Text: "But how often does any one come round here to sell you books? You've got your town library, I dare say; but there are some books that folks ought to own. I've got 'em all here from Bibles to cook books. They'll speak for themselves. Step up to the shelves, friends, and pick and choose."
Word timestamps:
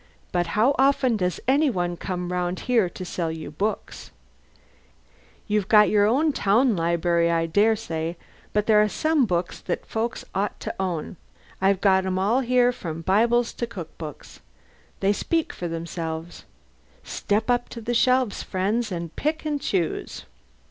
"But 0.31 0.47
how 0.57 0.73
often 0.79 1.15
does 1.15 1.39
any 1.47 1.69
one 1.69 1.95
come 1.95 2.31
round 2.33 2.61
here 2.61 2.89
to 2.89 3.05
sell 3.05 3.31
you 3.31 3.51
books? 3.51 4.09
You've 5.45 5.67
got 5.67 5.91
your 5.91 6.31
town 6.31 6.75
library, 6.75 7.29
I 7.29 7.45
dare 7.45 7.75
say; 7.75 8.17
but 8.51 8.65
there 8.65 8.81
are 8.81 8.89
some 8.89 9.27
books 9.27 9.59
that 9.59 9.85
folks 9.85 10.25
ought 10.33 10.59
to 10.61 10.73
own. 10.79 11.17
I've 11.61 11.81
got 11.81 12.07
'em 12.07 12.17
all 12.17 12.39
here 12.39 12.71
from 12.71 13.03
Bibles 13.03 13.53
to 13.53 13.67
cook 13.67 13.95
books. 13.99 14.39
They'll 15.01 15.13
speak 15.13 15.53
for 15.53 15.67
themselves. 15.67 16.45
Step 17.03 17.51
up 17.51 17.69
to 17.69 17.79
the 17.79 17.93
shelves, 17.93 18.41
friends, 18.41 18.91
and 18.91 19.15
pick 19.15 19.45
and 19.45 19.61
choose." 19.61 20.25